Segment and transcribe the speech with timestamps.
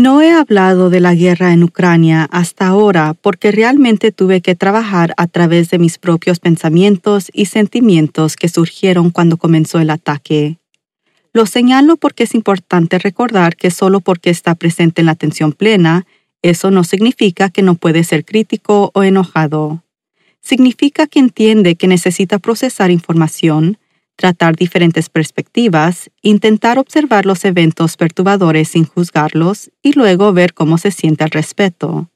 [0.00, 5.12] No he hablado de la guerra en Ucrania hasta ahora porque realmente tuve que trabajar
[5.18, 10.56] a través de mis propios pensamientos y sentimientos que surgieron cuando comenzó el ataque.
[11.34, 16.06] Lo señalo porque es importante recordar que solo porque está presente en la atención plena,
[16.40, 19.84] eso no significa que no puede ser crítico o enojado.
[20.40, 23.76] Significa que entiende que necesita procesar información,
[24.20, 30.90] tratar diferentes perspectivas, intentar observar los eventos perturbadores sin juzgarlos y luego ver cómo se
[30.90, 32.10] siente al respecto.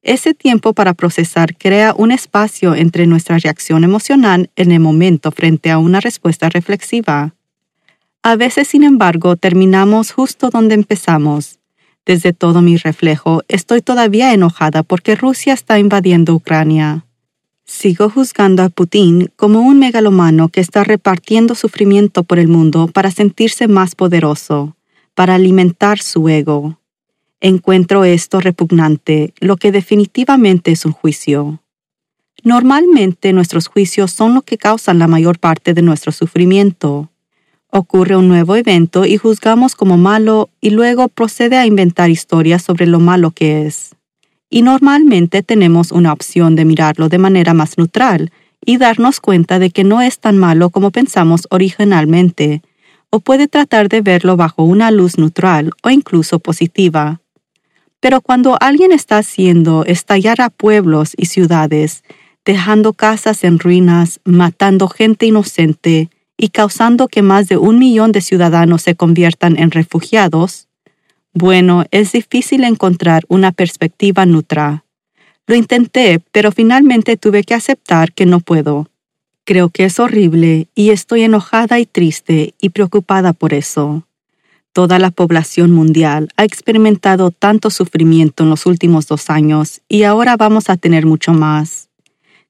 [0.00, 5.70] Ese tiempo para procesar crea un espacio entre nuestra reacción emocional en el momento frente
[5.70, 7.34] a una respuesta reflexiva.
[8.22, 11.58] A veces, sin embargo, terminamos justo donde empezamos.
[12.06, 17.03] Desde todo mi reflejo, estoy todavía enojada porque Rusia está invadiendo Ucrania.
[17.66, 23.10] Sigo juzgando a Putin como un megalomano que está repartiendo sufrimiento por el mundo para
[23.10, 24.76] sentirse más poderoso,
[25.14, 26.78] para alimentar su ego.
[27.40, 31.60] Encuentro esto repugnante, lo que definitivamente es un juicio.
[32.42, 37.10] Normalmente nuestros juicios son lo que causan la mayor parte de nuestro sufrimiento.
[37.70, 42.86] Ocurre un nuevo evento y juzgamos como malo y luego procede a inventar historias sobre
[42.86, 43.93] lo malo que es
[44.50, 48.30] y normalmente tenemos una opción de mirarlo de manera más neutral
[48.64, 52.62] y darnos cuenta de que no es tan malo como pensamos originalmente,
[53.10, 57.20] o puede tratar de verlo bajo una luz neutral o incluso positiva.
[58.00, 62.02] Pero cuando alguien está haciendo estallar a pueblos y ciudades,
[62.44, 68.20] dejando casas en ruinas, matando gente inocente y causando que más de un millón de
[68.20, 70.68] ciudadanos se conviertan en refugiados,
[71.34, 74.84] bueno, es difícil encontrar una perspectiva neutra.
[75.46, 78.88] Lo intenté, pero finalmente tuve que aceptar que no puedo.
[79.44, 84.06] Creo que es horrible y estoy enojada y triste y preocupada por eso.
[84.72, 90.36] Toda la población mundial ha experimentado tanto sufrimiento en los últimos dos años y ahora
[90.36, 91.83] vamos a tener mucho más.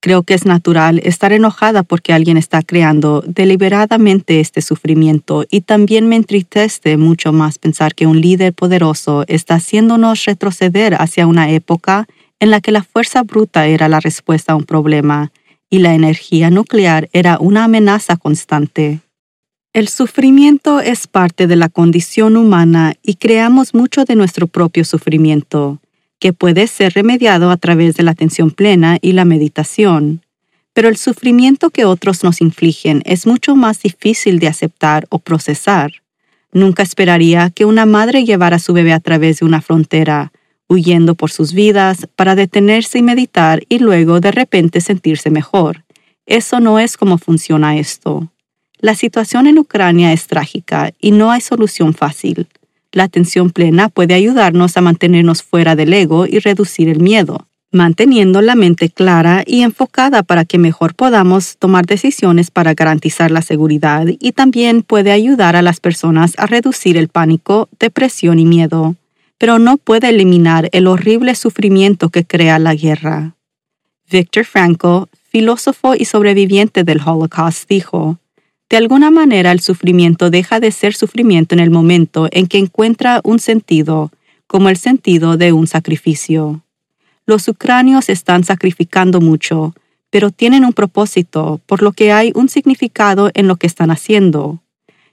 [0.00, 6.08] Creo que es natural estar enojada porque alguien está creando deliberadamente este sufrimiento y también
[6.08, 12.06] me entristece mucho más pensar que un líder poderoso está haciéndonos retroceder hacia una época
[12.38, 15.32] en la que la fuerza bruta era la respuesta a un problema
[15.68, 19.00] y la energía nuclear era una amenaza constante.
[19.72, 25.80] El sufrimiento es parte de la condición humana y creamos mucho de nuestro propio sufrimiento
[26.18, 30.22] que puede ser remediado a través de la atención plena y la meditación.
[30.72, 35.92] Pero el sufrimiento que otros nos infligen es mucho más difícil de aceptar o procesar.
[36.52, 40.32] Nunca esperaría que una madre llevara a su bebé a través de una frontera,
[40.68, 45.84] huyendo por sus vidas, para detenerse y meditar y luego de repente sentirse mejor.
[46.26, 48.30] Eso no es como funciona esto.
[48.78, 52.46] La situación en Ucrania es trágica y no hay solución fácil.
[52.92, 58.40] La atención plena puede ayudarnos a mantenernos fuera del ego y reducir el miedo, manteniendo
[58.40, 64.06] la mente clara y enfocada para que mejor podamos tomar decisiones para garantizar la seguridad
[64.08, 68.96] y también puede ayudar a las personas a reducir el pánico, depresión y miedo,
[69.36, 73.34] pero no puede eliminar el horrible sufrimiento que crea la guerra.
[74.10, 78.18] Viktor Frankl, filósofo y sobreviviente del Holocaust, dijo,
[78.70, 83.20] de alguna manera el sufrimiento deja de ser sufrimiento en el momento en que encuentra
[83.24, 84.10] un sentido,
[84.46, 86.62] como el sentido de un sacrificio.
[87.24, 89.74] Los ucranios están sacrificando mucho,
[90.10, 94.60] pero tienen un propósito, por lo que hay un significado en lo que están haciendo.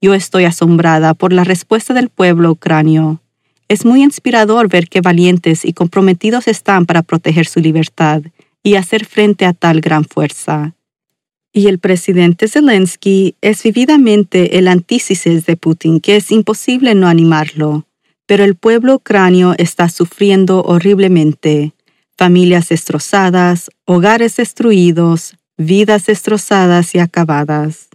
[0.00, 3.20] Yo estoy asombrada por la respuesta del pueblo ucranio.
[3.68, 8.22] Es muy inspirador ver qué valientes y comprometidos están para proteger su libertad
[8.62, 10.76] y hacer frente a tal gran fuerza
[11.56, 17.86] y el presidente Zelensky es vividamente el antítesis de Putin, que es imposible no animarlo.
[18.26, 21.72] Pero el pueblo ucranio está sufriendo horriblemente.
[22.18, 27.88] familias destrozadas, hogares destruidos, vidas destrozadas y acabadas.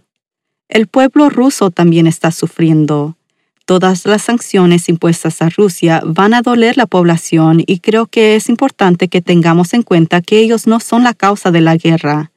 [0.68, 3.16] El pueblo ruso también está sufriendo.
[3.64, 8.48] Todas las sanciones impuestas a Rusia van a doler la población y creo que es
[8.48, 12.31] importante que tengamos en cuenta que ellos no son la causa de la guerra,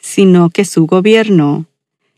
[0.00, 1.66] sino que su gobierno.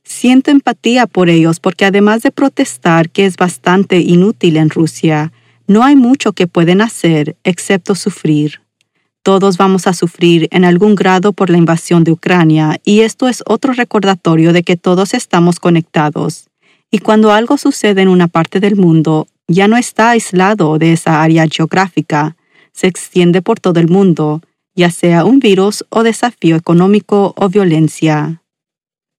[0.04, 5.32] Siento empatía por ellos porque además de protestar, que es bastante inútil en Rusia,
[5.66, 8.60] no hay mucho que pueden hacer excepto sufrir.
[9.22, 13.42] Todos vamos a sufrir en algún grado por la invasión de Ucrania y esto es
[13.46, 16.48] otro recordatorio de que todos estamos conectados.
[16.90, 21.22] Y cuando algo sucede en una parte del mundo, ya no está aislado de esa
[21.22, 22.36] área geográfica,
[22.72, 24.42] se extiende por todo el mundo,
[24.74, 28.42] ya sea un virus o desafío económico o violencia.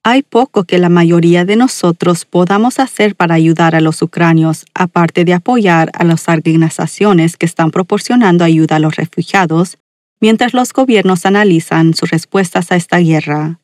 [0.05, 5.23] Hay poco que la mayoría de nosotros podamos hacer para ayudar a los ucranios, aparte
[5.23, 9.77] de apoyar a las organizaciones que están proporcionando ayuda a los refugiados
[10.19, 13.59] mientras los gobiernos analizan sus respuestas a esta guerra.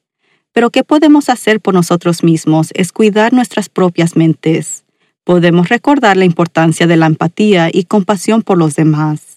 [0.52, 2.70] Pero ¿qué podemos hacer por nosotros mismos?
[2.74, 4.84] Es cuidar nuestras propias mentes.
[5.24, 9.29] Podemos recordar la importancia de la empatía y compasión por los demás.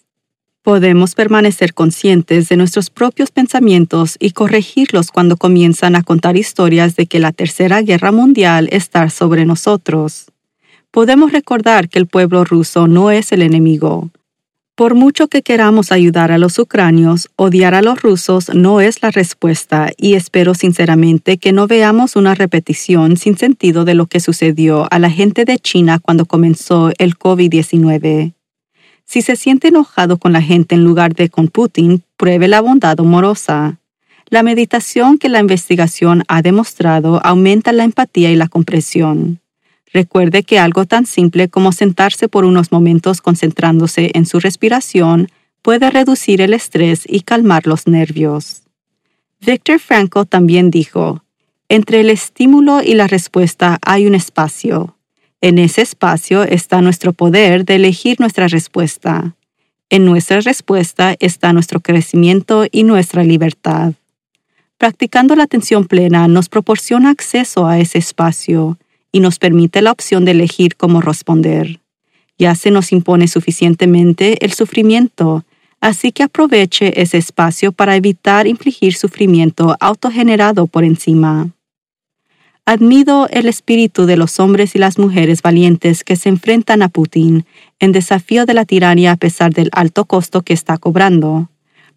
[0.62, 7.06] Podemos permanecer conscientes de nuestros propios pensamientos y corregirlos cuando comienzan a contar historias de
[7.06, 10.26] que la Tercera Guerra Mundial está sobre nosotros.
[10.91, 14.11] Podemos recordar que el pueblo ruso no es el enemigo,
[14.75, 19.11] por mucho que queramos ayudar a los ucranios, odiar a los rusos no es la
[19.11, 24.88] respuesta y espero sinceramente que no veamos una repetición sin sentido de lo que sucedió
[24.91, 28.32] a la gente de China cuando comenzó el COVID-19.
[29.12, 32.99] Si se siente enojado con la gente en lugar de con Putin, pruebe la bondad
[32.99, 33.79] amorosa.
[34.31, 39.41] La meditación que la investigación ha demostrado aumenta la empatía y la comprensión.
[39.93, 45.29] Recuerde que algo tan simple como sentarse por unos momentos concentrándose en su respiración
[45.61, 48.62] puede reducir el estrés y calmar los nervios.
[49.44, 51.23] Viktor Frankl también dijo,
[51.69, 54.97] entre el estímulo y la respuesta hay un espacio.
[55.43, 59.35] En ese espacio está nuestro poder de elegir nuestra respuesta.
[59.91, 63.94] En nuestra respuesta está nuestro crecimiento y nuestra libertad.
[64.79, 68.79] Practicando la atención plena nos proporciona acceso a ese espacio
[69.11, 71.81] y nos permite la opción de elegir cómo responder.
[72.38, 75.45] Ya se nos impone suficientemente el sufrimiento,
[75.81, 81.50] así que aproveche ese espacio para evitar infligir sufrimiento autogenerado por encima.
[82.64, 87.44] Admiro el espíritu de los hombres y las mujeres valientes que se enfrentan a Putin
[87.81, 91.50] en desafío de la tiranía a pesar del alto costo que está cobrando.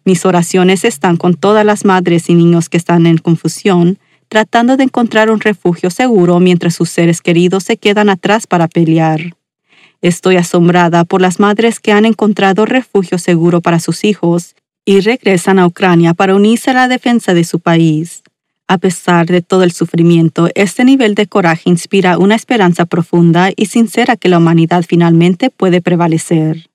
[0.04, 3.98] Mis oraciones están con todas las madres y niños que están en confusión
[4.28, 9.36] tratando de encontrar un refugio seguro mientras sus seres queridos se quedan atrás para pelear.
[10.02, 15.58] Estoy asombrada por las madres que han encontrado refugio seguro para sus hijos y regresan
[15.58, 18.22] a Ucrania para unirse a la defensa de su país.
[18.68, 23.66] A pesar de todo el sufrimiento, este nivel de coraje inspira una esperanza profunda y
[23.66, 26.68] sincera que la humanidad finalmente puede prevalecer.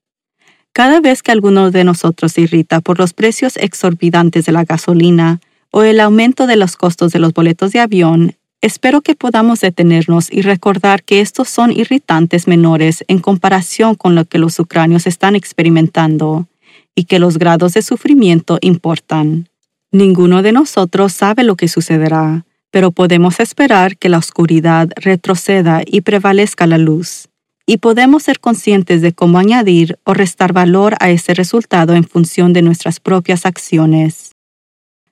[0.72, 5.42] Cada vez que alguno de nosotros se irrita por los precios exorbitantes de la gasolina,
[5.70, 10.32] o el aumento de los costos de los boletos de avión, espero que podamos detenernos
[10.32, 15.36] y recordar que estos son irritantes menores en comparación con lo que los ucranios están
[15.36, 16.48] experimentando
[16.96, 19.51] y que los grados de sufrimiento importan.
[19.94, 26.00] Ninguno de nosotros sabe lo que sucederá, pero podemos esperar que la oscuridad retroceda y
[26.00, 27.28] prevalezca la luz.
[27.66, 32.54] Y podemos ser conscientes de cómo añadir o restar valor a ese resultado en función
[32.54, 34.32] de nuestras propias acciones.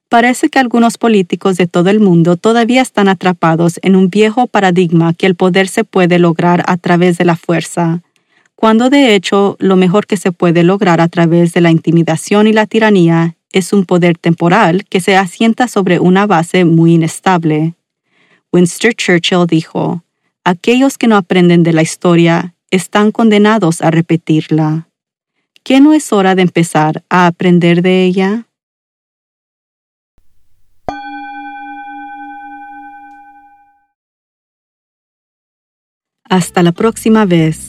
[0.07, 5.13] Parece que algunos políticos de todo el mundo todavía están atrapados en un viejo paradigma
[5.13, 8.01] que el poder se puede lograr a través de la fuerza,
[8.55, 12.53] cuando de hecho lo mejor que se puede lograr a través de la intimidación y
[12.53, 17.73] la tiranía es un poder temporal que se asienta sobre una base muy inestable.
[18.51, 20.03] Winston Churchill dijo,
[20.43, 24.87] Aquellos que no aprenden de la historia están condenados a repetirla.
[25.63, 28.45] ¿Qué no es hora de empezar a aprender de ella?
[36.23, 37.68] Hasta la próxima vez.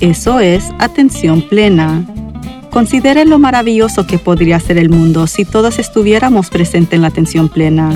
[0.00, 2.04] eso es atención plena.
[2.70, 7.48] Considere lo maravilloso que podría ser el mundo si todos estuviéramos presentes en la atención
[7.48, 7.90] plena.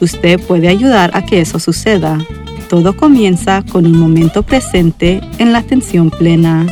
[0.00, 2.18] Usted puede ayudar a que eso suceda.
[2.68, 6.66] Todo comienza con un momento presente en la atención plena.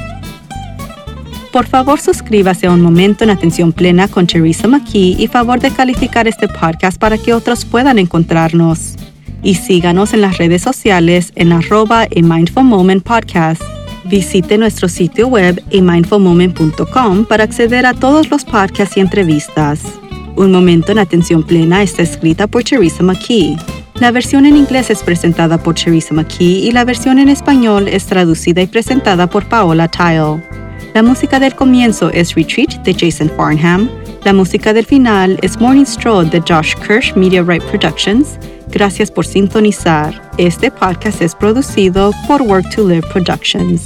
[1.52, 5.70] Por favor, suscríbase a Un Momento en Atención Plena con Teresa McKee y favor de
[5.70, 8.96] calificar este podcast para que otros puedan encontrarnos.
[9.42, 13.62] Y síganos en las redes sociales en arroba a Mindful Moment Podcast.
[14.08, 19.82] Visite nuestro sitio web amindfulmoment.com para acceder a todos los podcasts y entrevistas.
[20.36, 23.56] Un Momento en Atención Plena está escrita por Teresa McKee.
[23.98, 28.06] La versión en inglés es presentada por Teresa McKee y la versión en español es
[28.06, 30.40] traducida y presentada por Paola Tile.
[30.94, 33.90] La música del comienzo es Retreat de Jason Farnham.
[34.26, 38.40] La música del final es Morning Stroll de Josh Kirsch Media Right Productions.
[38.72, 40.20] Gracias por sintonizar.
[40.36, 43.84] Este podcast es producido por Work to Live Productions.